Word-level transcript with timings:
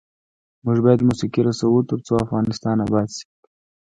موږ 0.65 0.77
باید 0.85 1.05
موسیقي 1.09 1.41
رسوو، 1.47 1.79
ترڅو 1.89 2.13
افغانستان 2.25 2.77
اباد 2.85 3.09
شي. 3.17 3.27